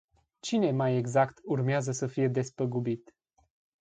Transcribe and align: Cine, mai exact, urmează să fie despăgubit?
Cine, 0.39 0.71
mai 0.71 0.95
exact, 0.95 1.39
urmează 1.43 1.91
să 1.91 2.07
fie 2.07 2.27
despăgubit? 2.27 3.15